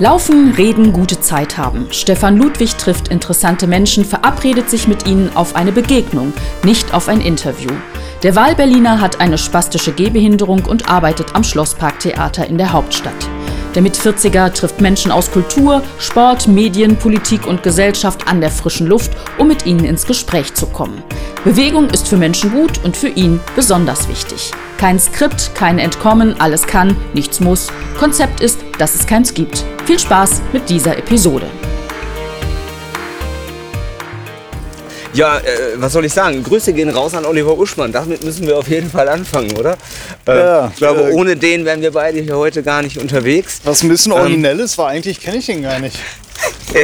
[0.00, 1.88] Laufen, reden, gute Zeit haben.
[1.90, 6.32] Stefan Ludwig trifft interessante Menschen, verabredet sich mit ihnen auf eine Begegnung,
[6.64, 7.70] nicht auf ein Interview.
[8.22, 13.28] Der Wahlberliner hat eine spastische Gehbehinderung und arbeitet am Schlossparktheater in der Hauptstadt.
[13.74, 19.12] Der Mit-40er trifft Menschen aus Kultur, Sport, Medien, Politik und Gesellschaft an der frischen Luft,
[19.38, 21.02] um mit ihnen ins Gespräch zu kommen.
[21.44, 24.50] Bewegung ist für Menschen gut und für ihn besonders wichtig.
[24.76, 27.68] Kein Skript, kein Entkommen, alles kann, nichts muss.
[27.98, 29.64] Konzept ist, dass es keins gibt.
[29.86, 31.46] Viel Spaß mit dieser Episode.
[35.12, 35.42] Ja, äh,
[35.76, 36.42] was soll ich sagen?
[36.44, 37.90] Grüße gehen raus an Oliver Uschmann.
[37.92, 39.76] Damit müssen wir auf jeden Fall anfangen, oder?
[40.26, 43.60] Äh, Ja, ich glaube, äh, ohne den wären wir beide hier heute gar nicht unterwegs.
[43.64, 43.90] Was ein Ähm.
[43.90, 45.98] bisschen originell ist, war eigentlich kenne ich ihn gar nicht.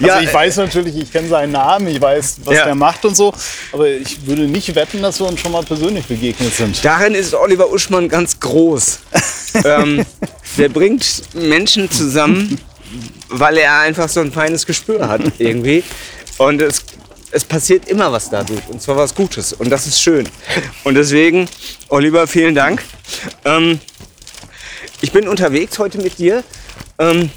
[0.00, 2.64] Ja, also ich weiß natürlich, ich kenne seinen Namen, ich weiß, was Ja.
[2.64, 3.32] der macht und so,
[3.72, 6.84] aber ich würde nicht wetten, dass wir uns schon mal persönlich begegnet sind.
[6.84, 8.98] Darin ist Oliver Uschmann ganz groß.
[9.64, 10.04] ähm,
[10.58, 12.58] der bringt Menschen zusammen,
[13.28, 15.84] weil er einfach so ein feines Gespür hat irgendwie.
[16.38, 16.84] Und es,
[17.30, 18.66] es passiert immer was dadurch.
[18.68, 19.52] Und zwar was Gutes.
[19.52, 20.28] Und das ist schön.
[20.84, 21.48] Und deswegen,
[21.88, 22.82] Oliver, vielen Dank.
[23.44, 23.80] Ähm,
[25.00, 26.42] ich bin unterwegs heute mit dir.
[26.98, 27.30] Ähm,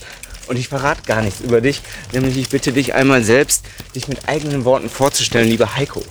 [0.48, 1.82] und ich verrate gar nichts über dich.
[2.12, 3.64] Nämlich ich bitte dich einmal selbst,
[3.96, 6.04] dich mit eigenen Worten vorzustellen, lieber Heiko.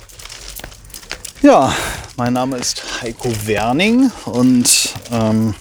[1.42, 1.74] Ja,
[2.16, 5.54] mein Name ist Heiko Werning und ähm,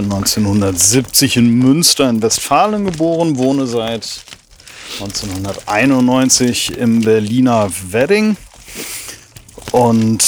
[0.00, 4.08] bin 1970 in Münster in Westfalen geboren, wohne seit
[5.00, 8.36] 1991 im Berliner Wedding
[9.72, 10.24] und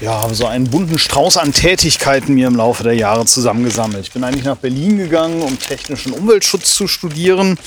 [0.00, 4.06] ja, habe so einen bunten Strauß an Tätigkeiten mir im Laufe der Jahre zusammengesammelt.
[4.06, 7.58] Ich bin eigentlich nach Berlin gegangen, um technischen Umweltschutz zu studieren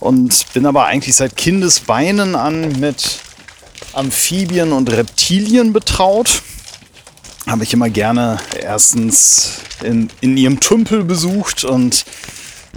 [0.00, 3.18] und bin aber eigentlich seit Kindesbeinen an mit
[3.92, 6.42] Amphibien und Reptilien betraut.
[7.48, 12.04] Habe ich immer gerne erstens in, in ihrem Tümpel besucht und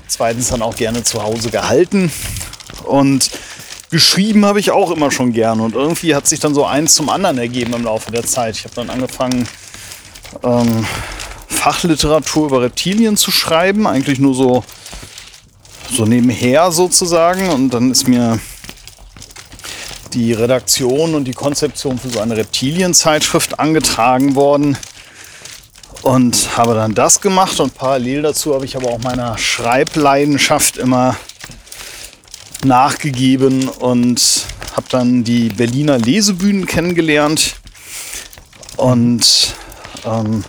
[0.07, 2.09] zweitens dann auch gerne zu Hause gehalten.
[2.85, 3.31] Und
[3.89, 5.61] geschrieben habe ich auch immer schon gerne.
[5.61, 8.55] Und irgendwie hat sich dann so eins zum anderen ergeben im Laufe der Zeit.
[8.55, 9.45] Ich habe dann angefangen,
[10.41, 10.85] ähm,
[11.49, 13.85] Fachliteratur über Reptilien zu schreiben.
[13.85, 14.63] Eigentlich nur so,
[15.91, 17.49] so nebenher sozusagen.
[17.49, 18.39] Und dann ist mir
[20.13, 24.77] die Redaktion und die Konzeption für so eine Reptilienzeitschrift angetragen worden
[26.01, 31.15] und habe dann das gemacht und parallel dazu habe ich aber auch meiner Schreibleidenschaft immer
[32.63, 34.45] nachgegeben und
[34.75, 37.55] habe dann die Berliner Lesebühnen kennengelernt
[38.77, 39.55] und
[40.05, 40.43] ähm,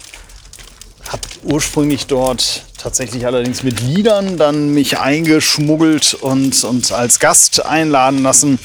[1.09, 8.23] habe ursprünglich dort tatsächlich allerdings mit Liedern dann mich eingeschmuggelt und, und als Gast einladen
[8.23, 8.59] lassen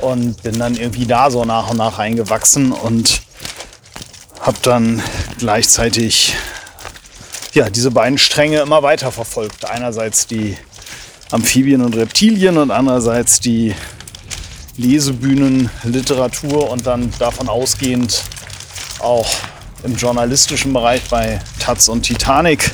[0.00, 3.22] und bin dann irgendwie da so nach und nach eingewachsen und
[4.40, 5.02] habe dann
[5.38, 6.34] gleichzeitig
[7.54, 9.64] ja, diese beiden Stränge immer weiter verfolgt.
[9.64, 10.56] Einerseits die
[11.30, 13.74] Amphibien und Reptilien und andererseits die
[14.76, 18.22] Lesebühnen, Literatur und dann davon ausgehend
[19.00, 19.28] auch
[19.82, 22.70] im journalistischen Bereich bei Taz und Titanic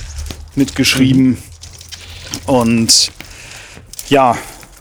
[0.55, 1.43] mitgeschrieben.
[2.47, 3.11] Und
[4.09, 4.37] ja,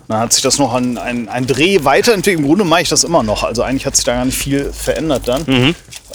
[0.07, 2.41] dann hat sich das noch an ein, ein Dreh weiterentwickelt.
[2.41, 3.43] Im Grunde mache ich das immer noch.
[3.43, 5.45] Also eigentlich hat sich da gar nicht viel verändert dann.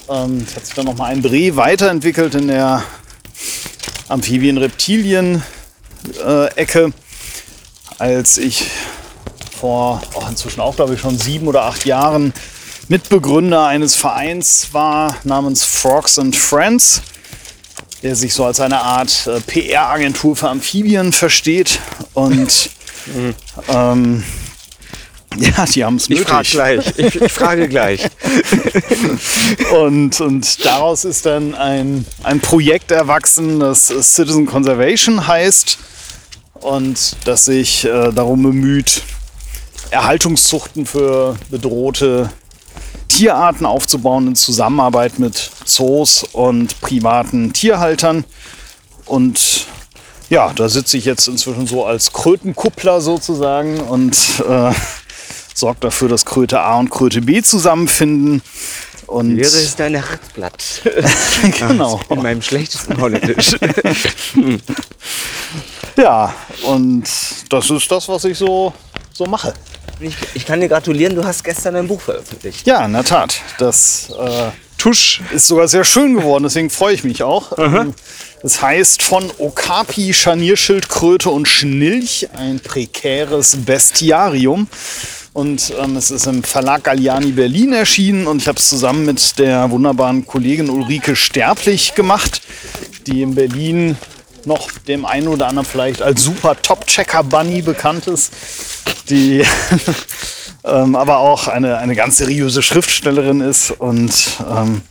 [0.08, 2.82] Ähm, es hat sich dann noch mal ein Dreh weiterentwickelt in der
[4.08, 6.92] Amphibien-Reptilien-Ecke,
[7.98, 8.66] als ich
[9.58, 12.32] vor oh, inzwischen auch, glaube ich, schon sieben oder acht Jahren
[12.88, 17.02] Mitbegründer eines Vereins war namens Frogs and Friends,
[18.02, 21.80] der sich so als eine Art äh, PR-Agentur für Amphibien versteht.
[22.14, 22.70] Und
[23.68, 24.22] ähm,
[25.36, 26.52] ja, die haben es Ich frage nötig.
[26.52, 26.98] gleich.
[26.98, 28.08] Ich, ich frage gleich.
[29.72, 35.78] Und, und daraus ist dann ein, ein Projekt erwachsen, das Citizen Conservation heißt
[36.54, 39.02] und das sich äh, darum bemüht,
[39.90, 42.30] Erhaltungszuchten für bedrohte
[43.08, 48.24] Tierarten aufzubauen in Zusammenarbeit mit Zoos und privaten Tierhaltern.
[49.06, 49.66] Und
[50.30, 54.16] ja, da sitze ich jetzt inzwischen so als Krötenkuppler sozusagen und
[54.48, 54.72] äh,
[55.54, 58.42] sorge dafür, dass Kröte A und Kröte B zusammenfinden.
[59.06, 60.82] Und Wäre es dein Herzblatt.
[61.58, 61.98] genau.
[62.10, 63.56] In meinem schlechtesten Holländisch.
[65.98, 66.32] Ja,
[66.62, 67.08] und
[67.50, 68.72] das ist das, was ich so,
[69.12, 69.52] so mache.
[69.98, 72.64] Ich, ich kann dir gratulieren, du hast gestern ein Buch veröffentlicht.
[72.68, 73.40] Ja, in der Tat.
[73.58, 77.58] Das äh, Tusch ist sogar sehr schön geworden, deswegen freue ich mich auch.
[77.58, 77.94] Ähm,
[78.42, 84.68] Es heißt von Okapi, Scharnierschildkröte und Schnilch, ein prekäres Bestiarium.
[85.32, 89.38] Und ähm, es ist im Verlag Galliani Berlin erschienen und ich habe es zusammen mit
[89.38, 92.40] der wunderbaren Kollegin Ulrike Sterblich gemacht,
[93.06, 93.96] die in Berlin
[94.44, 98.32] noch dem einen oder anderen vielleicht als super Top-Checker-Bunny bekannt ist,
[99.10, 99.42] die
[100.64, 103.70] ähm, aber auch eine, eine ganz seriöse Schriftstellerin ist.
[103.70, 104.12] Und
[104.50, 104.82] ähm,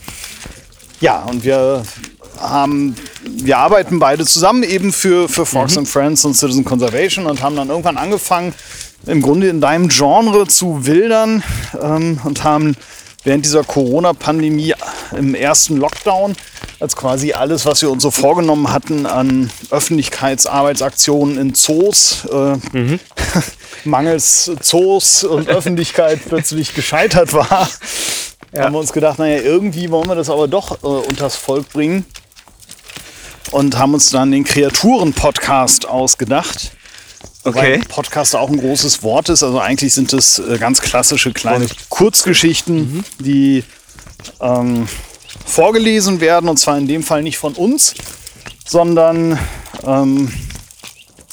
[0.99, 1.83] ja, und wir
[2.39, 5.79] haben, wir arbeiten beide zusammen eben für, für Fox Mhm.
[5.79, 8.53] and Friends und Citizen Conservation und haben dann irgendwann angefangen,
[9.05, 11.43] im Grunde in deinem Genre zu wildern
[11.81, 12.75] ähm, und haben
[13.27, 14.73] während dieser Corona-Pandemie
[15.11, 16.35] im ersten Lockdown,
[16.79, 22.57] als quasi alles, was wir uns so vorgenommen hatten an Öffentlichkeitsarbeitsaktionen in Zoos, äh,
[23.83, 27.69] mangels Zoos und Öffentlichkeit plötzlich gescheitert war,
[28.55, 32.05] haben wir uns gedacht, naja, irgendwie wollen wir das aber doch äh, unters Volk bringen.
[33.51, 36.71] Und haben uns dann den Kreaturen-Podcast ausgedacht.
[37.47, 37.81] Okay.
[37.87, 39.43] Podcast auch ein großes Wort ist.
[39.43, 43.63] Also eigentlich sind es äh, ganz klassische kleine Kurzgeschichten, die
[44.41, 44.87] ähm,
[45.45, 46.49] vorgelesen werden.
[46.49, 47.93] Und zwar in dem Fall nicht von uns,
[48.65, 49.39] sondern
[49.85, 50.31] ähm,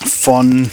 [0.06, 0.70] von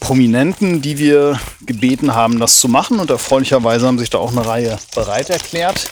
[0.00, 2.98] Prominenten, die wir gebeten haben, das zu machen.
[2.98, 5.88] Und erfreulicherweise haben sich da auch eine Reihe bereit erklärt.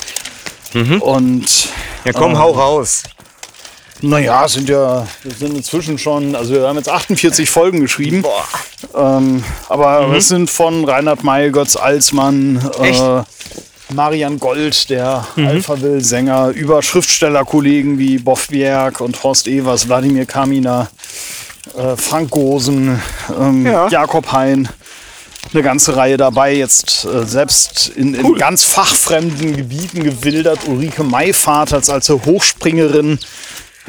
[1.01, 1.69] Und
[2.05, 3.03] Ja, komm, hau raus.
[4.03, 8.25] Naja, es sind ja, wir sind inzwischen schon, also wir haben jetzt 48 Folgen geschrieben.
[8.95, 13.23] Ähm, aber es sind von Reinhard May, Götz Alsmann, äh,
[13.93, 20.89] Marian Gold, der Alphaville-Sänger, über Schriftstellerkollegen wie Boff Bjerg und Horst Evers, Wladimir Kamina,
[21.77, 23.01] äh, Frank Gosen,
[23.39, 23.89] ähm, Ja.
[23.89, 24.69] Jakob Hein.
[25.55, 30.61] Eine ganze Reihe dabei, jetzt äh, selbst in, in ganz fachfremden Gebieten gewildert.
[30.67, 33.19] Ulrike Mayfahrt als Hochspringerin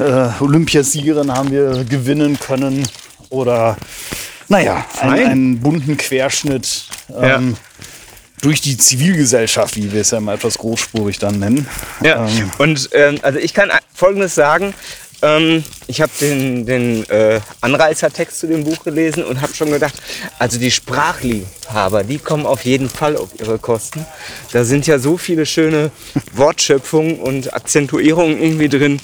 [0.00, 2.86] äh, Olympiasiegerin haben wir gewinnen können.
[3.28, 3.76] Oder,
[4.48, 5.26] naja, ein, Fein.
[5.26, 6.84] einen bunten Querschnitt
[7.16, 7.56] ähm,
[8.42, 11.66] durch die Zivilgesellschaft, wie wir es ja mal etwas großspurig dann nennen.
[12.02, 14.74] Ja, Ähm, und ähm, also ich kann Folgendes sagen.
[15.22, 19.94] Ähm, ich habe den, den äh, Anreißertext zu dem Buch gelesen und habe schon gedacht,
[20.38, 24.06] also die Sprachliebhaber, die kommen auf jeden Fall auf ihre Kosten.
[24.52, 25.90] Da sind ja so viele schöne
[26.32, 29.00] Wortschöpfungen und Akzentuierungen irgendwie drin.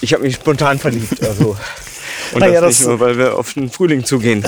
[0.00, 1.22] Ich habe mich spontan verliebt.
[1.22, 1.56] Also.
[2.32, 4.44] Und Naja, das, das- nicht nur, weil wir auf den Frühling zugehen.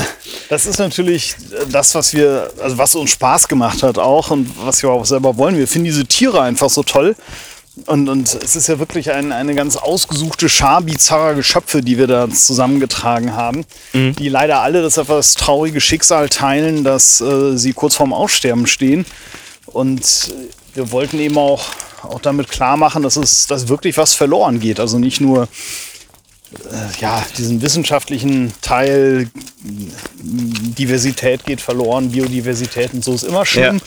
[0.49, 1.35] Das ist natürlich
[1.71, 5.37] das, was wir, also was uns Spaß gemacht hat auch und was wir auch selber
[5.37, 5.57] wollen.
[5.59, 7.17] Wir finden diese Tiere einfach so toll.
[7.87, 12.07] Und, und es ist ja wirklich ein, eine ganz ausgesuchte Schar bizarrer Geschöpfe, die wir
[12.07, 13.65] da zusammengetragen haben,
[13.95, 19.07] die leider alle das etwas traurige Schicksal teilen, dass äh, sie kurz vorm Aussterben stehen.
[19.67, 21.65] Und äh, wir wollten eben auch,
[22.03, 24.81] auch damit klar machen, dass es dass wirklich was verloren geht.
[24.81, 25.49] Also nicht nur
[26.53, 29.31] äh, ja, diesen wissenschaftlichen Teil,
[29.65, 33.77] Diversität geht verloren, Biodiversität und so ist immer schlimm.
[33.77, 33.83] Ja.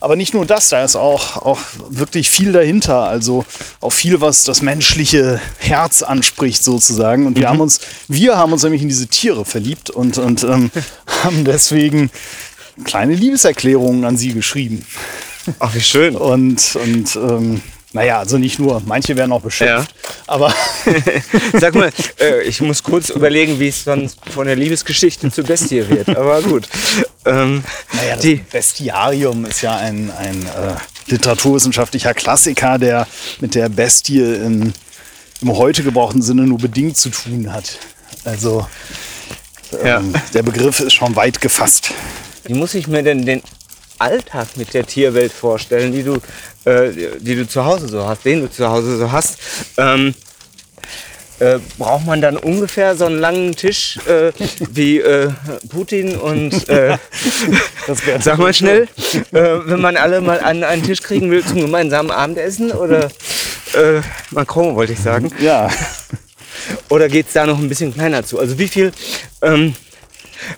[0.00, 1.58] Aber nicht nur das, da ist auch, auch
[1.88, 3.02] wirklich viel dahinter.
[3.02, 3.44] Also
[3.80, 7.26] auch viel, was das menschliche Herz anspricht sozusagen.
[7.26, 10.70] Und wir haben uns, wir haben uns nämlich in diese Tiere verliebt und, und ähm,
[11.24, 12.10] haben deswegen
[12.84, 14.84] kleine Liebeserklärungen an sie geschrieben.
[15.58, 16.16] Ach, wie schön.
[16.16, 17.62] Und, und ähm,
[17.92, 19.94] naja, also nicht nur, manche werden auch beschimpft.
[20.26, 20.54] Aber
[21.54, 21.90] Sag mal,
[22.20, 26.08] äh, ich muss kurz überlegen, wie es dann von der Liebesgeschichte zur Bestie wird.
[26.10, 26.68] Aber gut.
[27.24, 30.74] Ähm, Naja, das die, Bestiarium ist ja ein, ein äh,
[31.06, 33.06] literaturwissenschaftlicher Klassiker, der
[33.40, 34.74] mit der Bestie in,
[35.40, 37.78] im heute gebrauchten Sinne nur bedingt zu tun hat.
[38.24, 38.66] Also
[39.82, 39.98] ja.
[39.98, 41.92] ähm, der Begriff ist schon weit gefasst.
[42.44, 43.42] Wie muss ich mir denn den
[43.98, 46.16] Alltag mit der Tierwelt vorstellen, die du,
[46.64, 49.38] äh, die du zu Hause so hast, den du zu Hause so hast?
[49.76, 50.14] Ähm,
[51.40, 54.32] äh, braucht man dann ungefähr so einen langen Tisch äh,
[54.70, 55.30] wie äh,
[55.68, 56.98] Putin und äh,
[58.20, 58.88] sag mal schnell,
[59.32, 63.04] äh, wenn man alle mal an einen Tisch kriegen will zum gemeinsamen Abendessen oder
[63.74, 64.00] äh,
[64.30, 65.30] Macron wollte ich sagen.
[65.38, 65.70] Ja,
[66.88, 68.38] Oder geht es da noch ein bisschen kleiner zu?
[68.38, 68.92] Also wie viel,
[69.42, 69.74] ähm,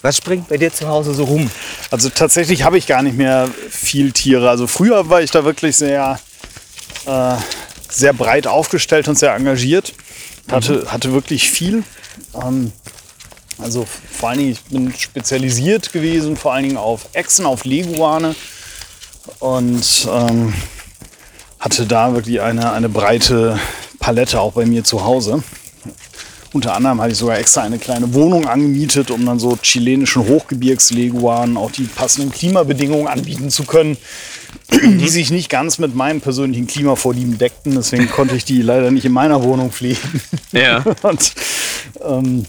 [0.03, 1.51] was springt bei dir zu Hause so rum?
[1.91, 4.51] also tatsächlich habe ich gar nicht mehr viel Tiere.
[4.51, 6.19] Also früher war ich da wirklich sehr,
[7.07, 7.35] äh,
[7.89, 9.95] sehr breit aufgestellt und sehr engagiert.
[10.51, 11.85] Hatte, hatte wirklich viel.
[12.35, 12.73] Ähm,
[13.59, 18.35] also vor allen Dingen, ich bin spezialisiert gewesen, vor allen Dingen auf Echsen, auf Leguane.
[19.39, 20.55] Und ähm,
[21.59, 23.59] hatte da wirklich eine, eine breite
[23.99, 25.43] Palette auch bei mir zu Hause.
[26.53, 31.57] Unter anderem hatte ich sogar extra eine kleine Wohnung angemietet, um dann so chilenischen Hochgebirgsleguanen
[31.57, 33.97] auch die passenden Klimabedingungen anbieten zu können,
[34.73, 37.75] die sich nicht ganz mit meinen persönlichen Klimavorlieben deckten.
[37.77, 40.21] Deswegen konnte ich die leider nicht in meiner Wohnung pflegen.
[40.51, 40.83] Ja.
[41.03, 41.33] Und
[42.05, 42.45] ähm,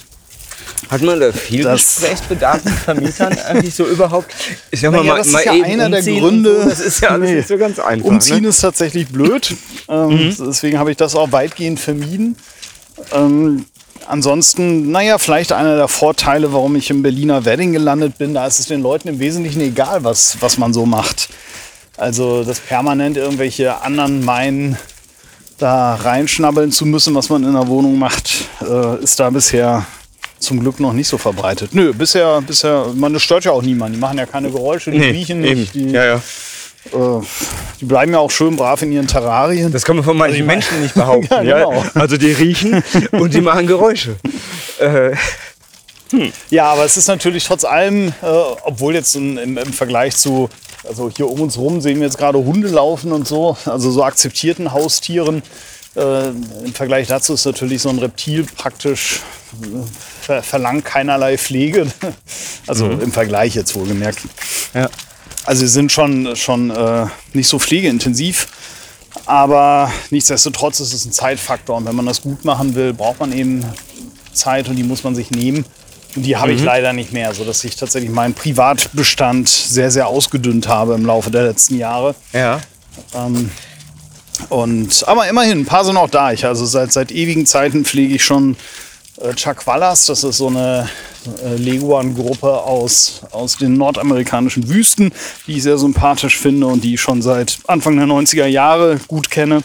[0.90, 4.34] Hat man da viel Das- Gesprächsbedarf mit Vermietern eigentlich so überhaupt?
[4.72, 6.64] Ich sag Naja, das ist ja einer der Gründe.
[6.64, 6.70] So.
[6.70, 7.36] Das ist ja alles Nee.
[7.36, 8.08] nicht so ganz einfach.
[8.08, 8.48] Umziehen ne?
[8.50, 9.56] ist tatsächlich blöd.
[9.88, 12.36] Ähm, Deswegen habe ich das auch weitgehend vermieden.
[13.14, 13.66] Ähm,
[14.08, 18.60] ansonsten, naja, vielleicht einer der Vorteile, warum ich im Berliner Wedding gelandet bin, da ist
[18.60, 21.30] es den Leuten im Wesentlichen egal, was, was man so macht.
[21.98, 24.78] Also, dass permanent irgendwelche anderen meinen,
[25.58, 29.86] da reinschnabbeln zu müssen, was man in der Wohnung macht, äh, ist da bisher
[30.40, 31.74] zum Glück noch nicht so verbreitet.
[31.74, 33.96] Nö, bisher, bisher, man das stört ja auch niemand.
[33.96, 35.76] Die machen ja keine Geräusche, die riechen nicht.
[35.76, 36.22] Die, ja, ja.
[36.86, 37.26] Äh,
[37.80, 39.72] die bleiben ja auch schön brav in ihren Terrarien.
[39.72, 41.28] Das kann man von manchen mein- Menschen nicht behaupten.
[41.46, 41.84] Ja, ja, genau.
[41.96, 44.16] Also die riechen und die machen Geräusche.
[44.80, 45.16] Äh,
[46.50, 48.26] Ja, aber es ist natürlich trotz allem, äh,
[48.64, 50.50] obwohl jetzt im, im, Vergleich zu,
[50.88, 54.04] also hier um uns rum sehen wir jetzt gerade Hunde laufen und so, also so
[54.04, 55.44] akzeptierten Haustieren.
[55.96, 59.20] Äh, Im Vergleich dazu ist natürlich so ein Reptil praktisch
[59.62, 59.66] äh,
[60.22, 61.86] ver verlangt keinerlei Pflege.
[62.68, 64.20] Also im Vergleich jetzt wohlgemerkt.
[64.74, 64.90] ja.
[65.46, 68.48] Also sie sind schon, schon äh, nicht so pflegeintensiv,
[69.26, 71.78] aber nichtsdestotrotz ist es ein Zeitfaktor.
[71.78, 73.66] Und wenn man das gut machen will, braucht man eben
[74.34, 75.66] Zeit und die muss man sich nehmen.
[76.16, 80.68] Und die habe ich leider nicht mehr, sodass ich tatsächlich meinen Privatbestand sehr, sehr ausgedünnt
[80.68, 82.16] habe im Laufe der letzten Jahre.
[82.34, 82.60] Ja.
[84.50, 86.34] Und, aber immerhin, ein paar sind auch da.
[86.34, 88.58] Ich, also seit, seit ewigen Zeiten pflege ich schon
[89.22, 90.08] äh, Chagualas.
[90.08, 90.90] Das ist so eine
[91.44, 95.12] äh, Leguan-Gruppe aus, aus den nordamerikanischen Wüsten,
[95.48, 99.30] die ich sehr sympathisch finde und die ich schon seit Anfang der 90er Jahre gut
[99.30, 99.62] kenne.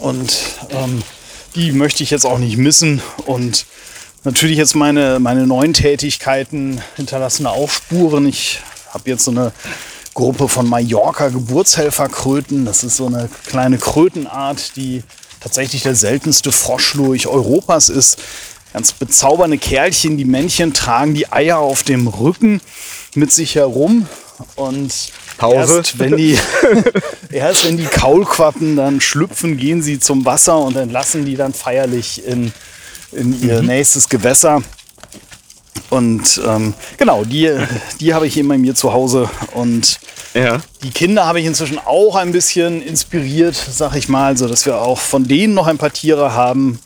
[0.00, 0.38] Und
[0.70, 1.02] ähm,
[1.54, 3.00] die möchte ich jetzt auch nicht missen.
[3.24, 3.66] Und
[4.24, 8.26] natürlich jetzt meine, meine neuen Tätigkeiten hinterlassen auch Spuren.
[8.26, 9.52] Ich habe jetzt so eine
[10.14, 12.64] Gruppe von Mallorca Geburtshelferkröten.
[12.64, 15.02] Das ist so eine kleine Krötenart, die
[15.40, 18.18] tatsächlich der seltenste Froschlurch Europas ist.
[18.76, 20.18] Ganz bezaubernde Kerlchen.
[20.18, 22.60] Die Männchen tragen die Eier auf dem Rücken
[23.14, 24.06] mit sich herum.
[24.54, 24.92] Und
[25.38, 25.78] Pause.
[25.78, 26.36] erst wenn die
[27.30, 32.26] erst wenn die Kaulquappen dann schlüpfen, gehen sie zum Wasser und entlassen die dann feierlich
[32.26, 32.52] in,
[33.12, 34.62] in ihr nächstes Gewässer.
[35.88, 37.50] Und ähm, genau, die,
[38.00, 39.30] die habe ich eben bei mir zu Hause.
[39.54, 39.98] Und
[40.34, 40.60] Ja.
[40.82, 44.82] die Kinder habe ich inzwischen auch ein bisschen inspiriert, sag ich mal, so dass wir
[44.82, 46.78] auch von denen noch ein paar Tiere haben.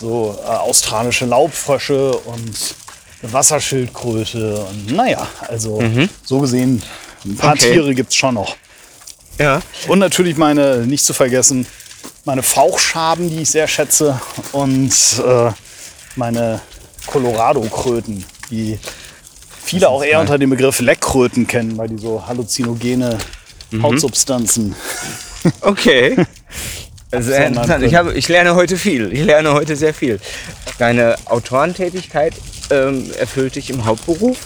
[0.00, 2.74] So äh, australische Laubfrösche und
[3.22, 4.64] eine Wasserschildkröte.
[4.64, 5.82] Und naja, also
[6.24, 6.82] so gesehen,
[7.24, 7.72] ein paar Okay.
[7.72, 8.56] Tiere gibt es schon noch.
[9.38, 9.60] Ja.
[9.88, 11.66] Und natürlich meine, nicht zu vergessen,
[12.24, 14.20] meine Fauchschaben, die ich sehr schätze.
[14.52, 14.92] Und
[15.26, 15.50] äh,
[16.16, 16.60] meine
[17.06, 18.78] Colorado-Kröten, die
[19.62, 23.18] viele auch eher unter dem Begriff Leckkröten kennen, weil die so halluzinogene
[23.82, 24.74] Hautsubstanzen.
[25.60, 26.16] Okay.
[27.18, 27.82] Sehr interessant.
[27.84, 29.12] Ich, habe, ich lerne heute viel.
[29.12, 30.20] Ich lerne heute sehr viel.
[30.78, 32.34] Deine Autorentätigkeit
[32.70, 34.36] ähm, erfüllt dich im Hauptberuf?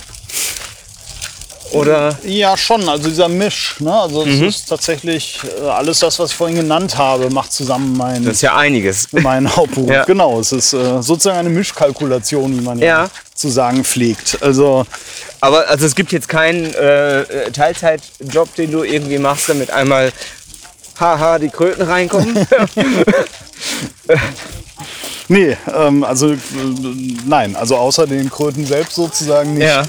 [1.73, 2.17] Oder?
[2.25, 2.89] Ja, schon.
[2.89, 3.77] Also dieser Misch.
[3.81, 3.93] Ne?
[3.93, 8.25] Also es ist tatsächlich äh, alles das, was ich vorhin genannt habe, macht zusammen mein,
[8.25, 9.09] Das ist ja einiges.
[9.13, 9.91] mein Hauptberuf.
[9.95, 10.05] Ja.
[10.05, 13.11] Genau, es ist äh, sozusagen eine Mischkalkulation, wie man ja, Ja.
[13.35, 14.39] zu sagen pflegt.
[14.41, 14.87] Also
[15.41, 20.13] Aber also es gibt jetzt keinen äh, Teilzeitjob, den du irgendwie machst, damit einmal
[20.99, 22.47] haha die Kröten reinkommen.
[25.29, 26.37] Nee, ähm, also äh,
[27.27, 29.67] nein, also außer den Kröten selbst sozusagen nicht.
[29.67, 29.85] ja.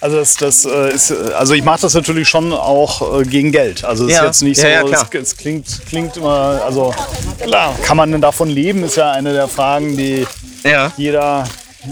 [0.00, 3.52] Also das, das äh, ist, äh, also ich mache das natürlich schon auch äh, gegen
[3.52, 3.84] Geld.
[3.84, 4.18] Also es Ja.
[4.18, 6.92] ist jetzt nicht Ja, so, ja, es, es klingt, klingt immer, also
[7.40, 10.26] klar, kann man denn davon leben, ist ja eine der Fragen, die
[10.64, 10.90] Ja.
[10.96, 11.44] jeder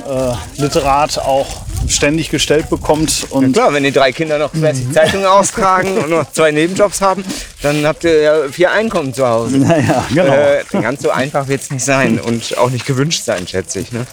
[0.06, 1.46] äh, Literat auch
[1.88, 3.26] ständig gestellt bekommt.
[3.30, 7.25] Und Klar, wenn die drei Kinder noch fleißig Zeitungen austragen und noch zwei Nebenjobs haben,
[7.62, 9.58] dann habt ihr ja vier Einkommen zu Hause.
[9.58, 10.32] naja, genau.
[10.32, 13.92] Äh, ganz so einfach wird es nicht sein und auch nicht gewünscht sein, schätze ich.
[13.92, 14.06] Ne?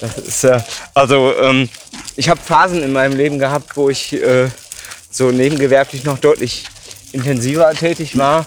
[0.00, 0.60] Das ist, äh,
[0.94, 1.68] also ähm,
[2.16, 4.48] ich habe Phasen in meinem Leben gehabt, wo ich äh,
[5.10, 6.64] so nebengewerblich noch deutlich
[7.12, 8.46] intensiver tätig war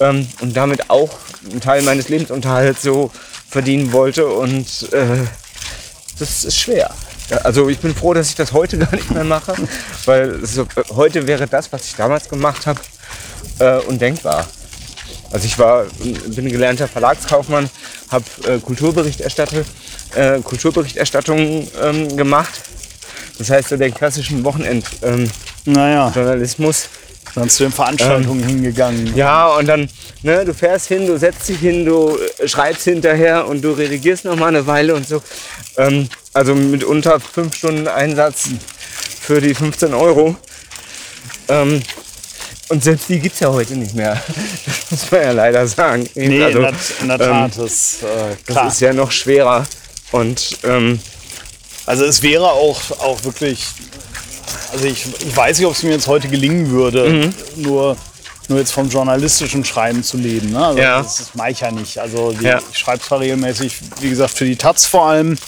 [0.00, 1.10] ähm, und damit auch
[1.50, 3.10] einen Teil meines Lebensunterhalts so
[3.48, 5.24] verdienen wollte und äh,
[6.18, 6.90] das ist schwer.
[7.42, 9.54] Also ich bin froh, dass ich das heute gar nicht mehr mache,
[10.04, 12.80] weil so, äh, heute wäre das, was ich damals gemacht habe,
[13.58, 14.46] äh, undenkbar.
[15.30, 15.86] Also ich war,
[16.28, 17.68] bin gelernter Verlagskaufmann,
[18.10, 19.64] habe äh, Kulturberichterstatter,
[20.14, 22.52] äh, Kulturberichterstattung ähm, gemacht.
[23.38, 25.30] Das heißt so den klassischen Wochenendjournalismus.
[25.66, 26.88] Ähm, naja, Journalismus.
[27.34, 29.16] dann zu den Veranstaltungen hingegangen.
[29.16, 29.88] Ja, und dann,
[30.22, 34.26] ne, du fährst hin, du setzt dich hin, du äh, schreibst hinterher und du redigierst
[34.26, 35.20] noch mal eine Weile und so.
[35.76, 38.48] Ähm, also mitunter fünf Stunden Einsatz
[39.20, 40.36] für die 15 Euro.
[41.48, 41.82] Ähm,
[42.68, 44.22] und selbst die gibt es ja heute nicht mehr.
[44.90, 46.08] Das muss man ja leider sagen.
[46.14, 49.64] Nee, also, in, der, in der ähm, Tat, das, äh, das ist ja noch schwerer.
[50.12, 51.00] Und ähm,
[51.86, 53.66] Also es wäre auch, auch wirklich,
[54.72, 57.08] also ich, ich weiß nicht, ob es mir jetzt heute gelingen würde.
[57.08, 57.34] Mhm.
[57.62, 57.96] Nur
[58.48, 60.50] nur jetzt vom journalistischen Schreiben zu leben.
[60.50, 60.66] Ne?
[60.66, 60.98] Also Ja.
[61.02, 61.98] Das, das mache ich ja nicht.
[61.98, 62.60] Also die, Ja.
[62.70, 65.38] ich schreibe zwar regelmäßig, wie gesagt, für die Taz vor allem.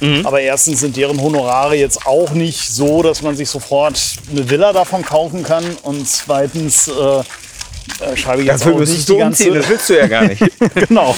[0.00, 0.26] Mhm.
[0.26, 3.98] Aber erstens sind deren Honorare jetzt auch nicht so, dass man sich sofort
[4.30, 5.64] eine Villa davon kaufen kann.
[5.82, 9.58] Und zweitens äh, äh, schreibe ich jetzt Dafür auch nicht die du umziehen, ganze...
[9.60, 10.42] das willst du ja gar nicht.
[10.74, 11.14] genau.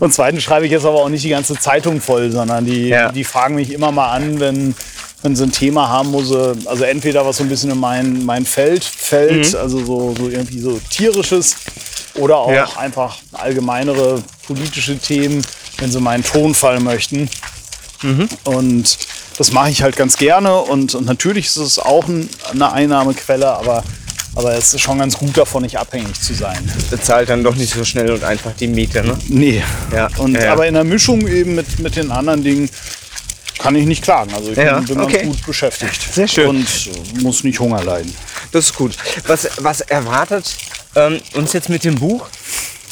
[0.00, 3.12] Und zweitens schreibe ich jetzt aber auch nicht die ganze Zeitung voll, sondern die, Ja.
[3.12, 4.74] die fragen mich immer mal an, wenn,
[5.22, 8.24] wenn sie ein Thema haben, wo sie, also entweder was so ein bisschen in mein,
[8.24, 9.58] mein Feld fällt, Mhm.
[9.58, 11.56] also so, so irgendwie so tierisches,
[12.14, 12.68] oder auch Ja.
[12.76, 15.42] einfach allgemeinere politische Themen,
[15.78, 17.28] wenn sie meinen Tonfall möchten.
[18.02, 18.28] Mhm.
[18.44, 18.98] Und
[19.36, 23.48] das mache ich halt ganz gerne und, und natürlich ist es auch ein, eine Einnahmequelle,
[23.48, 23.84] aber,
[24.34, 26.70] aber es ist schon ganz gut davon, nicht abhängig zu sein.
[26.90, 29.18] Bezahlt dann doch nicht so schnell und einfach die Miete, ne?
[29.28, 29.62] Nee.
[29.92, 30.52] Ja, Und, ja, ja.
[30.52, 32.68] Aber in der Mischung eben mit, mit den anderen Dingen
[33.58, 34.32] kann ich nicht klagen.
[34.34, 35.22] Also ich Ja, bin, bin okay.
[35.24, 36.14] ganz gut beschäftigt.
[36.14, 36.48] Sehr schön.
[36.48, 38.14] Und muss nicht Hunger leiden.
[38.52, 38.96] Das ist gut.
[39.26, 40.56] Was, was erwartet
[40.94, 42.28] ähm, uns jetzt mit dem Buch?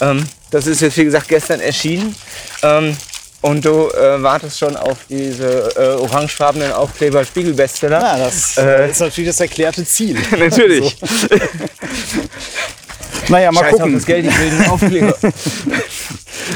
[0.00, 2.14] Ähm, das ist jetzt, wie gesagt, gestern erschienen.
[2.62, 2.96] Ähm,
[3.42, 8.00] und du äh, wartest schon auf diese äh, orangefarbenen Aufkleber Spiegelbestseller.
[8.00, 8.90] Ja, das Äh.
[8.90, 10.16] ist natürlich das erklärte Ziel.
[10.38, 10.96] Natürlich.
[13.28, 13.94] Naja, mal Scheiß auf gucken.
[13.94, 15.16] das Geld, ich will den Aufkleber.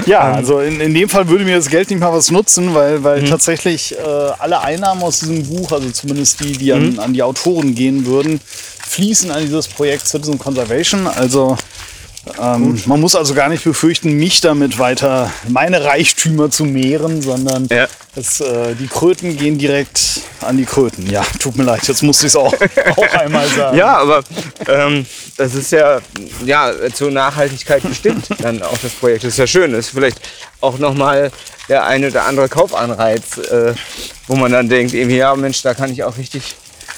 [0.06, 2.99] Ja, also in, in dem Fall würde mir das Geld nicht mal was nutzen, weil,
[3.00, 3.04] Mhm.
[3.04, 4.00] weil tatsächlich äh,
[4.38, 7.00] alle Einnahmen aus diesem Buch, also zumindest die, die an, Mhm.
[7.00, 8.40] an die Autoren gehen würden,
[8.87, 11.08] fließen an dieses Projekt Citizen Conservation.
[11.08, 11.56] Also
[12.39, 17.67] ähm, man muss also gar nicht befürchten, mich damit weiter meine Reichtümer zu mehren, sondern
[17.71, 17.87] Ja.
[18.15, 21.09] es, äh, die Kröten gehen direkt an die Kröten.
[21.11, 22.53] Ja, tut mir leid, jetzt musste ich es auch,
[22.97, 23.77] auch einmal sagen.
[23.79, 24.23] Ja, aber
[24.69, 25.07] ähm,
[25.39, 26.00] das ist ja,
[26.45, 29.25] ja zur Nachhaltigkeit bestimmt dann auch das Projekt.
[29.25, 29.73] Das ist ja schön.
[29.73, 30.21] Das ist vielleicht
[30.61, 31.31] auch nochmal
[31.69, 33.75] der eine oder andere Kaufanreiz, äh,
[34.27, 36.43] wo man dann denkt, irgendwie, ja Mensch, da kann ich auch richtig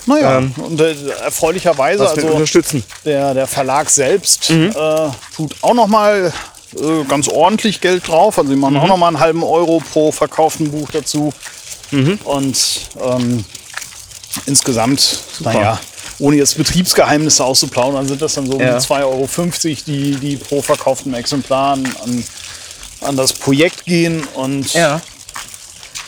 [0.07, 0.95] Naja, Ähm, und äh,
[1.25, 2.83] erfreulicherweise, also unterstützen.
[3.05, 4.71] Der, der Verlag selbst Mhm.
[4.77, 6.33] äh, tut auch noch mal
[6.77, 8.39] äh, ganz ordentlich Geld drauf.
[8.39, 8.81] Also sie machen Mhm.
[8.81, 11.33] auch noch mal einen halben Euro pro verkauften Buch dazu.
[11.91, 12.19] Mhm.
[12.25, 12.59] Und
[13.01, 13.45] ähm,
[14.47, 15.79] insgesamt, naja,
[16.19, 18.79] ohne jetzt Betriebsgeheimnisse auszuplaudern, sind das dann so Ja.
[18.79, 22.25] die 2,50 Euro, die, die pro verkauften Exemplaren an,
[23.03, 24.27] an das Projekt gehen.
[24.35, 25.01] Und Ja.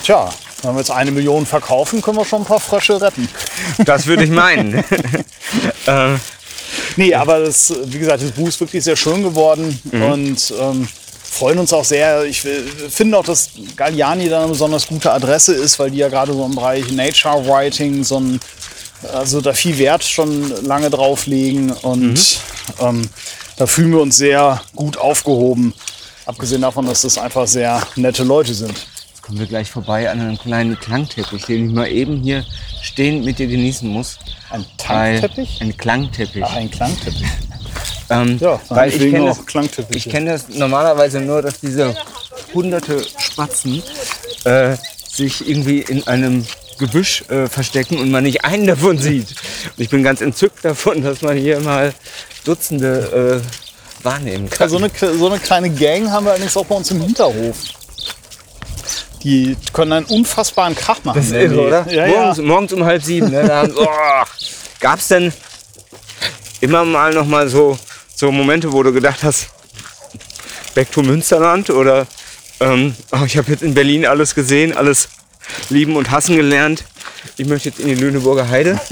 [0.02, 0.30] tja,
[0.64, 3.28] wenn wir jetzt eine Million verkaufen, können wir schon ein paar Frösche retten.
[3.84, 4.74] Das würde ich meinen.
[5.86, 6.16] äh,
[6.96, 10.88] Nee, aber das, wie gesagt, das Buch ist wirklich sehr schön geworden und ähm,
[11.22, 12.24] freuen uns auch sehr.
[12.24, 16.08] Ich äh, finde auch, dass Galliani da eine besonders gute Adresse ist, weil die ja
[16.08, 18.40] gerade so im Bereich Nature Writing so ein,
[19.12, 22.40] also da viel Wert schon lange drauf legen und
[22.80, 23.02] ähm,
[23.56, 25.74] da fühlen wir uns sehr gut aufgehoben.
[26.26, 28.86] Abgesehen davon, dass das einfach sehr nette Leute sind.
[29.24, 32.44] Kommen wir gleich vorbei an einem kleinen Klangteppich, den ich mal eben hier
[32.82, 34.18] stehend mit dir genießen muss.
[34.50, 35.60] Ein Klangteppich?
[35.62, 36.44] Ein Klangteppich.
[36.44, 37.24] Ach, ein Klangteppich.
[38.10, 39.96] Ähm, Ja, weil ich kenne das, Klangteppiche.
[39.96, 41.96] ich kenne das normalerweise nur, dass diese
[42.52, 43.82] hunderte Spatzen
[44.44, 44.76] äh,
[45.08, 46.44] sich irgendwie in einem
[46.78, 49.30] Gebüsch äh, verstecken und man nicht einen davon sieht.
[49.30, 51.94] Und ich bin ganz entzückt davon, dass man hier mal
[52.44, 54.68] Dutzende äh, wahrnehmen kann.
[54.68, 57.56] So eine, so eine kleine Gang haben wir allerdings auch bei uns im Hinterhof.
[59.24, 61.16] Die können einen unfassbaren Krach machen.
[61.16, 61.90] Das ist irre, oder?
[61.90, 62.44] Ja, morgens, ja.
[62.44, 63.30] morgens um halb sieben.
[63.30, 63.46] Ne?
[63.46, 63.88] Da oh,
[64.80, 65.32] Gab es denn
[66.60, 67.78] immer mal noch mal so,
[68.14, 69.48] so Momente, wo du gedacht hast,
[70.74, 72.06] back to Münsterland oder
[72.60, 75.08] ähm, oh, ich habe jetzt in Berlin alles gesehen, alles
[75.68, 76.84] lieben und hassen gelernt.
[77.36, 78.78] Ich möchte jetzt in die Lüneburger Heide.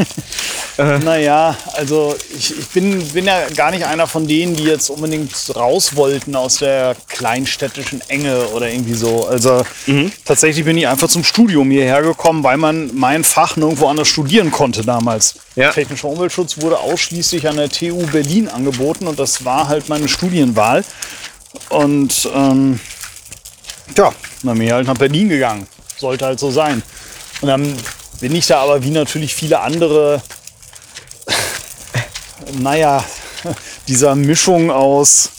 [0.79, 5.31] Naja, also ich, ich bin, bin ja gar nicht einer von denen, die jetzt unbedingt
[5.55, 9.27] raus wollten aus der kleinstädtischen Enge oder irgendwie so.
[9.27, 9.65] Also
[10.25, 14.51] tatsächlich bin ich einfach zum Studium hierher gekommen, weil man mein Fach nirgendwo anders studieren
[14.51, 15.35] konnte damals.
[15.57, 15.73] Ja.
[15.73, 20.85] Technischer Umweltschutz wurde ausschließlich an der TU Berlin angeboten und das war halt meine Studienwahl.
[21.69, 22.81] Und ähm,
[23.97, 24.13] ja,
[24.43, 25.67] dann bin ich halt nach Berlin gegangen.
[26.03, 26.83] Sollte halt so sein.
[27.41, 27.77] Und dann
[28.21, 30.21] bin ich da aber wie natürlich viele andere
[32.61, 33.05] naja,
[33.89, 35.31] dieser Mischung aus,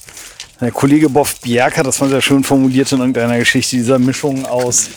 [0.62, 4.46] der Kollege Boff Bjerk hat das mal sehr schön formuliert in irgendeiner Geschichte, dieser Mischung
[4.46, 4.88] aus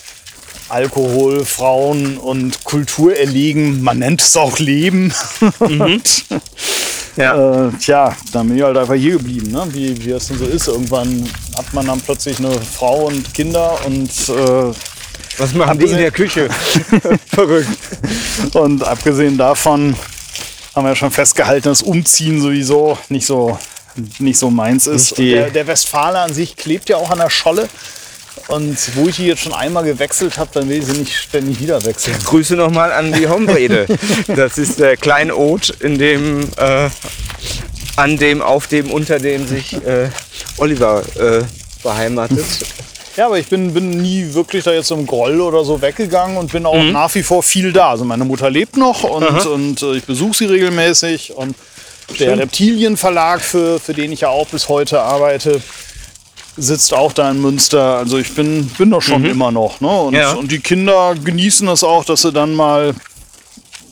[0.69, 3.83] Alkohol, Frauen und Kultur erlegen.
[3.83, 5.13] Man nennt es auch Leben.
[5.59, 6.25] Und,
[7.17, 7.67] Ja.
[7.69, 9.67] äh, tja, dann bin ich halt einfach hier geblieben, ne?
[9.71, 10.69] wie, wie das denn so ist.
[10.69, 14.73] Irgendwann hat man dann plötzlich eine Frau und Kinder und äh,
[15.39, 16.49] Was machen die in der Küche?
[17.27, 17.69] Verrückt.
[18.55, 19.95] Und abgesehen davon
[20.75, 23.59] haben wir ja schon festgehalten, dass Umziehen sowieso nicht so,
[24.19, 25.19] nicht so meins ist.
[25.19, 27.69] Der, der Westfaler an sich klebt ja auch an der Scholle.
[28.49, 31.61] Und wo ich die jetzt schon einmal gewechselt habe, dann will ich sie nicht ständig
[31.61, 32.17] wieder wechseln.
[32.23, 33.87] Grüße nochmal an die Hombrede.
[34.29, 36.91] Das ist der Kleinod, in dem äh,
[37.97, 40.11] an dem, auf dem, unter dem sich äh,
[40.59, 41.43] Oliver äh,
[41.83, 42.45] beheimatet.
[43.17, 46.53] Ja, aber ich bin, bin nie wirklich da jetzt im Groll oder so weggegangen und
[46.53, 47.91] bin auch nach wie vor viel da.
[47.91, 51.33] Also meine Mutter lebt noch und, und äh, ich besuche sie regelmäßig.
[51.35, 51.57] Und
[52.21, 55.61] der Reptilienverlag, für, für den ich ja auch bis heute arbeite,
[56.59, 57.97] sitzt auch da in Münster.
[57.97, 59.81] Also ich bin, bin da schon immer noch.
[59.81, 59.89] Ne?
[59.89, 60.33] Und, Ja.
[60.33, 62.95] und die Kinder genießen das auch, dass sie dann mal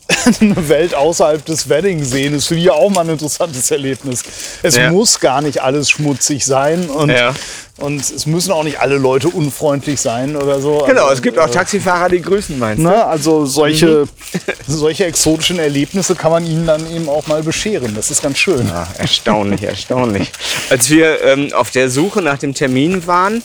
[0.41, 2.33] eine Welt außerhalb des Wedding sehen.
[2.33, 4.23] Das ist für die auch mal ein interessantes Erlebnis.
[4.61, 4.91] Es Ja.
[4.91, 7.33] muss gar nicht alles schmutzig sein und, Ja.
[7.77, 10.83] und es müssen auch nicht alle Leute unfreundlich sein oder so.
[10.87, 12.87] Genau, also, es gibt auch Taxifahrer, die grüßen, meinst du?
[12.87, 14.07] Ne, also solche,
[14.67, 17.95] solche exotischen Erlebnisse kann man ihnen dann eben auch mal bescheren.
[17.95, 18.67] Das ist ganz schön.
[18.67, 20.31] Ja, erstaunlich, erstaunlich.
[20.69, 23.41] Als wir ähm, auf der Suche nach dem Termin waren,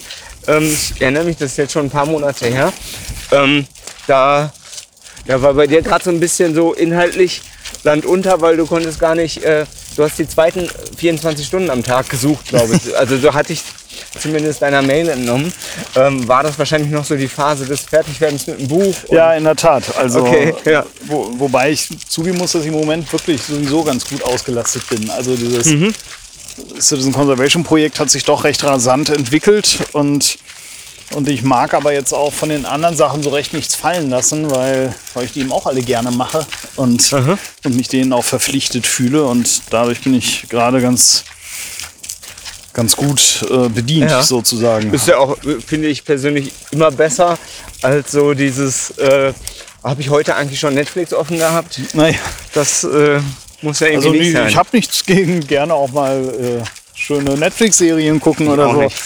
[0.47, 2.73] ähm, ich erinnere mich, das ist jetzt schon ein paar Monate her,
[3.33, 3.67] ähm,
[4.07, 4.53] da,
[5.27, 7.43] da war bei dir gerade so ein bisschen so inhaltlich
[7.85, 9.65] Land unter, weil du konntest gar nicht, äh,
[9.97, 12.95] du hast die zweiten 24 Stunden am Tag gesucht, glaube ich.
[12.97, 13.63] Also so hatte ich
[14.21, 15.53] zumindest deiner Mail entnommen.
[15.95, 18.95] Ähm, war das wahrscheinlich noch so die Phase des Fertigwerdens mit dem Buch?
[19.11, 19.85] Ja, in der Tat.
[19.97, 20.85] Also, Okay, ja.
[21.07, 25.09] wo, wobei ich zugeben muss, dass ich im Moment wirklich sowieso ganz gut ausgelastet bin.
[25.11, 25.95] Also dieses Mhm.
[26.79, 30.39] Citizen Conservation Projekt hat sich doch recht rasant entwickelt und,
[31.15, 34.51] und ich mag aber jetzt auch von den anderen Sachen so recht nichts fallen lassen,
[34.51, 36.47] weil, weil ich die eben auch alle gerne mache
[36.77, 37.13] und,
[37.65, 41.25] und mich denen auch verpflichtet fühle und dadurch bin ich gerade ganz,
[42.73, 44.23] ganz gut äh, bedient Ja.
[44.23, 44.93] sozusagen.
[44.95, 47.39] Ist ja auch, finde ich persönlich, immer besser
[47.83, 49.33] als so dieses, äh,
[49.83, 51.81] habe ich heute eigentlich schon Netflix offen gehabt?
[51.95, 52.19] Naja.
[52.55, 53.21] Das äh,
[53.63, 54.49] muss ja irgendwie Also nicht sein.
[54.49, 56.63] ich habe nichts gegen gerne auch mal äh,
[57.01, 58.81] schöne Netflix-Serien gucken oder auch so.
[58.83, 58.97] nicht.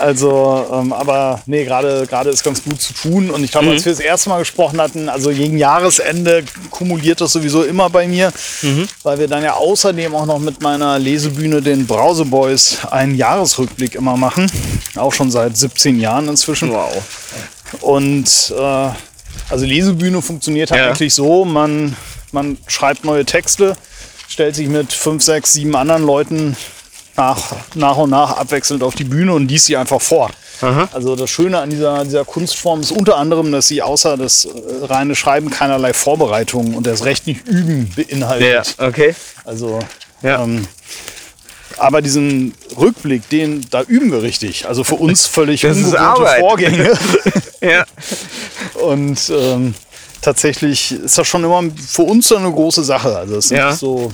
[0.00, 3.30] Also, ähm, aber nee, gerade gerade ist ganz gut zu tun.
[3.30, 3.72] Und ich glaube, Mhm.
[3.72, 8.08] als wir das erste Mal gesprochen hatten, also gegen Jahresende kumuliert das sowieso immer bei
[8.08, 8.32] mir,
[8.62, 8.88] Mhm.
[9.04, 13.94] weil wir dann ja außerdem auch noch mit meiner Lesebühne den Brause Boys einen Jahresrückblick
[13.94, 14.50] immer machen.
[14.96, 16.70] Auch schon seit 17 Jahren inzwischen.
[16.72, 16.92] wow.
[17.80, 18.88] Und äh,
[19.48, 20.88] also Lesebühne funktioniert halt Ja.
[20.88, 21.96] eigentlich so, man,
[22.32, 23.76] man schreibt neue Texte,
[24.28, 26.56] stellt sich mit fünf, sechs, sieben anderen Leuten
[27.16, 27.38] nach,
[27.74, 30.30] nach und nach abwechselnd auf die Bühne und liest sie einfach vor.
[30.92, 34.50] Also das Schöne an dieser, dieser Kunstform ist unter anderem, dass sie außer das äh,
[34.86, 38.74] reine Schreiben keinerlei Vorbereitung und das Recht nicht üben Ja, beinhaltet.
[38.78, 39.14] okay.
[39.44, 39.80] Also
[40.22, 40.42] Ja.
[40.42, 40.66] ähm,
[41.78, 44.66] aber diesen Rückblick, den da üben wir richtig.
[44.66, 46.30] Also für uns völlig Das ist ungewohnte.
[46.40, 46.90] Vorgänge.
[47.60, 47.84] Ja.
[48.82, 49.74] Und ähm,
[50.22, 53.16] tatsächlich ist das schon immer für uns so eine große Sache.
[53.16, 53.72] Also es sind Ja.
[53.74, 54.10] so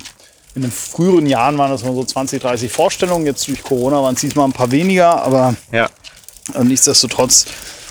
[0.54, 3.24] in den früheren Jahren waren das mal so 20, 30 Vorstellungen.
[3.26, 5.88] Jetzt durch Corona waren es diesmal ein paar weniger, aber ja.
[6.54, 7.46] äh, nichtsdestotrotz.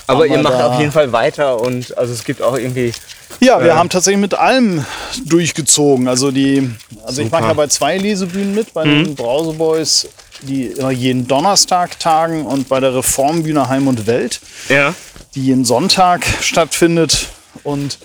[0.08, 2.91] Aber ihr macht auf jeden Fall weiter und also es gibt auch irgendwie.
[3.39, 4.86] Ja, wir äh, haben tatsächlich mit allem
[5.26, 6.08] durchgezogen.
[6.08, 6.69] Also die,
[7.06, 9.06] also ich mache ja bei zwei Lesebühnen mit, bei Mhm.
[9.06, 10.08] den Brause Boys,
[10.41, 14.41] die immer jeden Donnerstag tagen und bei der Reformbühne Heim und Welt.
[14.69, 14.93] Ja.
[15.34, 17.30] die jeden Sonntag stattfindet.
[17.63, 18.00] Und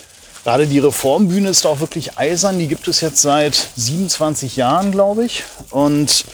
[0.47, 2.61] gerade die Reformbühne ist auch wirklich eisern.
[2.61, 5.43] Die gibt es jetzt seit 27 Jahren, glaube ich.
[5.71, 6.25] Und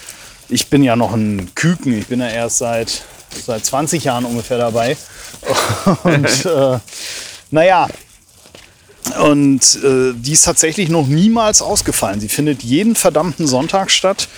[0.51, 1.99] ich bin ja noch ein Küken.
[1.99, 3.05] Ich bin ja erst seit,
[3.47, 4.99] seit 20 Jahren ungefähr dabei.
[6.05, 6.79] Und äh,
[7.51, 7.89] naja,
[9.21, 12.21] und äh, die ist tatsächlich noch niemals ausgefallen.
[12.21, 14.29] Sie findet jeden verdammten Sonntag statt.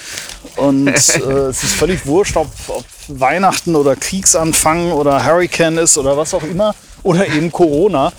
[0.57, 0.91] Und äh,
[1.51, 6.43] es ist völlig wurscht, ob, ob Weihnachten oder Kriegsanfang oder Hurricane ist oder was auch
[6.45, 6.75] immer.
[7.03, 8.13] Oder eben Corona.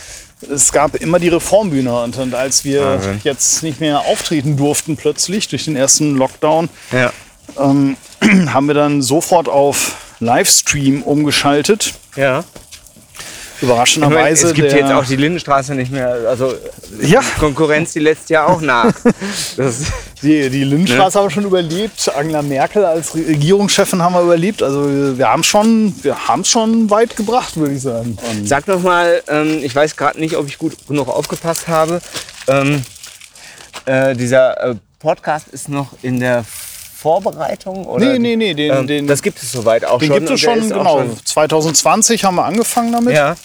[0.52, 2.02] Es gab immer die Reformbühne.
[2.04, 3.22] Und, und als wir Wahnsinn.
[3.24, 7.12] jetzt nicht mehr auftreten durften plötzlich durch den ersten Lockdown, Ja.
[7.60, 7.98] ähm,
[8.54, 11.94] haben wir dann sofort auf Livestream umgeschaltet.
[12.16, 12.44] Ja.
[13.62, 14.48] Überraschenderweise.
[14.48, 16.10] es gibt jetzt auch die Lindenstraße nicht mehr.
[16.28, 16.54] Also
[17.02, 17.22] Ja.
[17.40, 18.94] Konkurrenz, die lässt ja auch nach.
[20.22, 22.10] Die, die Lindenstraße haben wir schon überlebt.
[22.16, 24.64] Angela Merkel als Regierungschefin haben wir überlebt.
[24.64, 28.18] Also wir haben schon, wir haben es schon weit gebracht, würde ich sagen.
[28.32, 32.02] Und Sag noch mal, ähm, ich weiß gerade nicht, ob ich gut genug aufgepasst habe.
[32.48, 32.82] Ähm,
[33.86, 36.44] äh, dieser äh, Podcast ist noch in der
[37.06, 37.86] Vorbereitung?
[37.86, 38.04] Oder?
[38.14, 40.18] Nee, nee, nee, den- ähm, den- das gibt es soweit auch den schon.
[40.20, 40.98] gibt es schon, genau.
[41.02, 43.14] schon- 2020 haben wir angefangen damit.
[43.16, 43.36] Ja,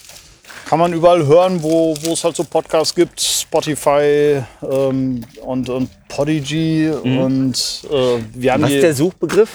[0.66, 3.20] Kann man überall hören, wo, wo es halt so Podcasts gibt.
[3.20, 6.88] Spotify ähm, und, und Podigy.
[6.90, 8.64] Und äh, wir haben Mhm.
[8.64, 9.50] was ist der Suchbegriff?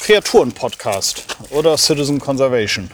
[0.00, 2.90] Kreaturen-Podcast oder Citizen Conservation.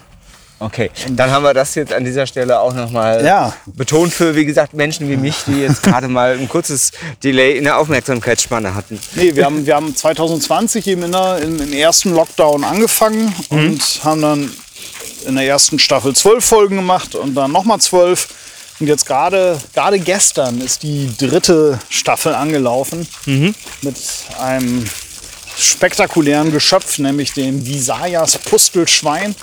[0.60, 3.54] Okay, dann haben wir das jetzt an dieser Stelle auch nochmal Ja.
[3.66, 6.90] betont für, wie gesagt, Menschen wie mich, die jetzt gerade mal ein kurzes
[7.22, 8.98] Delay in der Aufmerksamkeitsspanne hatten.
[9.14, 13.80] Nee, wir haben, wir haben 2020 eben in der, im, im ersten Lockdown angefangen und
[14.02, 14.52] haben dann
[15.26, 18.28] in der ersten Staffel zwölf Folgen gemacht und dann nochmal zwölf.
[18.80, 23.06] Und jetzt gerade gerade gestern ist die dritte Staffel angelaufen
[23.82, 23.96] mit
[24.40, 24.84] einem
[25.56, 29.34] spektakulären Geschöpf, nämlich dem Visayas Pustelschwein,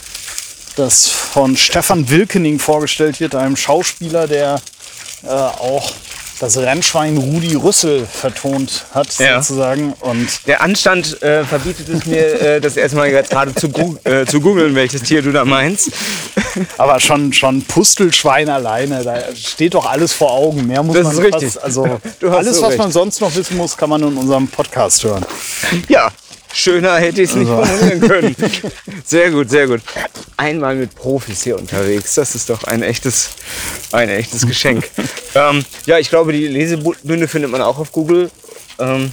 [0.75, 4.61] das von Stefan Wilkening vorgestellt wird, einem Schauspieler, der
[5.23, 5.91] äh, auch
[6.39, 9.41] das Rennschwein Rudi Rüssel vertont hat, ja.
[9.41, 9.93] sozusagen.
[10.01, 13.67] Und Der Anstand äh, verbietet es mir, äh, das erstmal gerade zu,
[14.03, 15.91] äh, zu googeln, welches Tier du da meinst.
[16.77, 20.67] Aber schon, schon Pustelschwein alleine, da steht doch alles vor Augen.
[20.67, 21.53] Mehr muss das man ist richtig.
[21.53, 21.83] Fast, also
[22.29, 22.79] alles, so was recht.
[22.79, 25.25] man sonst noch wissen muss, kann man in unserem Podcast hören.
[25.87, 26.11] Ja,
[26.55, 27.65] Schöner hätte ich es nicht also.
[27.65, 28.35] formulieren können.
[29.05, 29.81] Sehr gut, sehr gut.
[30.37, 32.15] Einmal mit Profis hier unterwegs.
[32.15, 33.31] Das ist doch ein echtes,
[33.91, 34.89] ein echtes Geschenk.
[35.35, 38.31] ähm, ja, ich glaube, die Lesebühne findet man auch auf Google.
[38.79, 39.11] Ähm,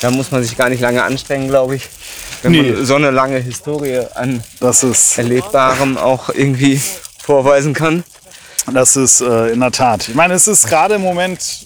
[0.00, 1.88] da muss man sich gar nicht lange anstrengen, glaube ich.
[2.42, 2.72] Wenn nee.
[2.72, 4.42] man so eine lange Historie an
[5.16, 6.80] Erlebbarem auch irgendwie
[7.22, 8.02] vorweisen kann.
[8.74, 10.08] Das ist äh, in der Tat.
[10.08, 11.64] Ich meine, es ist gerade im Moment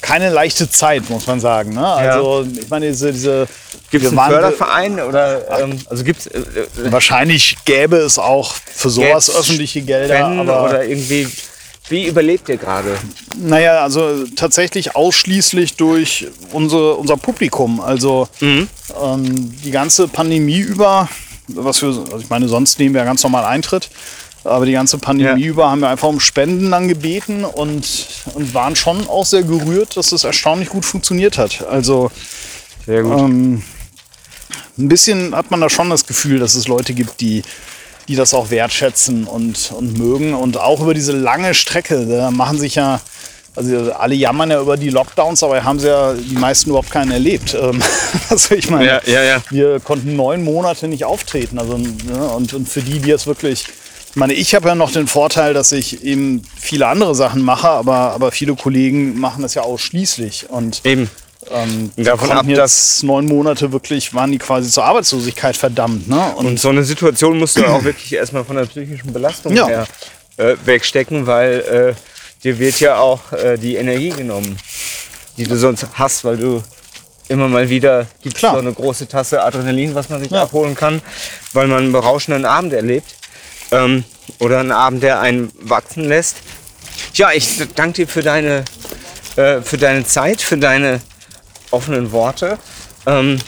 [0.00, 1.74] keine leichte Zeit, muss man sagen.
[1.74, 1.86] Ne?
[1.86, 2.60] Also, ja.
[2.60, 3.48] ich meine, diese, diese
[3.90, 8.90] Gibt es einen Förderverein oder ähm, also gibt's, äh, äh, wahrscheinlich gäbe es auch für
[8.90, 11.26] sowas öffentliche Gelder, aber oder irgendwie
[11.88, 12.98] wie überlebt ihr gerade?
[13.36, 17.80] Naja, also tatsächlich ausschließlich durch unsere, unser Publikum.
[17.80, 18.68] Also mhm.
[19.02, 21.08] ähm, die ganze Pandemie über,
[21.48, 23.88] was wir, also ich meine, sonst nehmen wir ja ganz normal Eintritt.
[24.44, 25.48] Aber die ganze Pandemie ja.
[25.48, 29.96] über haben wir einfach um Spenden dann gebeten und, und waren schon auch sehr gerührt,
[29.96, 31.66] dass das erstaunlich gut funktioniert hat.
[31.68, 32.10] Also
[32.86, 33.18] sehr gut.
[33.18, 33.62] Ähm,
[34.78, 37.42] ein bisschen hat man da schon das Gefühl, dass es Leute gibt, die,
[38.08, 40.34] die das auch wertschätzen und, und mögen.
[40.34, 43.00] Und auch über diese lange Strecke, da machen sich ja,
[43.54, 47.10] also alle jammern ja über die Lockdowns, aber haben sie ja die meisten überhaupt keinen
[47.10, 47.56] erlebt.
[48.30, 49.42] Also ich meine, ja, ja, ja.
[49.50, 51.58] wir konnten neun Monate nicht auftreten.
[51.58, 53.66] Also, und, und für die, die es wirklich
[54.10, 57.68] ich meine, ich habe ja noch den Vorteil, dass ich eben viele andere Sachen mache,
[57.68, 60.46] aber, aber viele Kollegen machen das ja ausschließlich.
[60.48, 61.10] Und eben.
[61.50, 66.08] Ähm, Davon ab, dass neun Monate wirklich waren die quasi zur Arbeitslosigkeit verdammt.
[66.08, 66.32] Ne?
[66.36, 69.66] Und, und so eine Situation musst du auch wirklich erstmal von der psychischen Belastung ja.
[69.66, 69.86] her
[70.36, 74.58] äh, wegstecken, weil äh, dir wird ja auch äh, die Energie genommen,
[75.36, 76.62] die du sonst hast, weil du
[77.28, 80.42] immer mal wieder gibt so eine große Tasse Adrenalin, was man sich ja.
[80.42, 81.02] abholen kann,
[81.52, 83.14] weil man einen berauschenden Abend erlebt
[83.70, 84.04] ähm,
[84.38, 86.36] oder einen Abend, der einen wachsen lässt.
[87.14, 88.64] Ja, ich danke dir für deine,
[89.36, 91.00] äh, für deine Zeit, für deine
[91.70, 92.58] offenen Worte.
[93.06, 93.38] Ähm,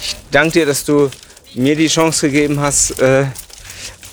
[0.00, 1.10] ich danke dir, dass du
[1.54, 3.26] mir die Chance gegeben hast, äh,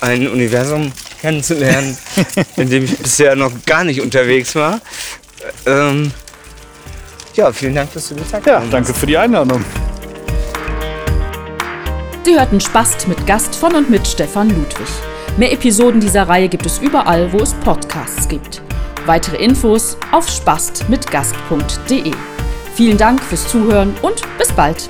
[0.02, 0.92] ein Universum
[1.22, 1.98] kennenzulernen,
[2.58, 4.80] in dem ich bisher noch gar nicht unterwegs war.
[5.66, 6.12] Ähm,
[7.34, 9.64] ja, vielen Dank, dass du dir Zeit Ja, danke für die Einladung.
[12.26, 14.88] Sie hörten Spast mit Gast von und mit Stefan Ludwig.
[15.38, 18.62] Mehr Episoden dieser Reihe gibt es überall, wo es Podcasts gibt.
[19.06, 22.14] Weitere Infos auf spastmitgast.de.
[22.76, 24.90] Vielen Dank fürs Zuhören und bis bald.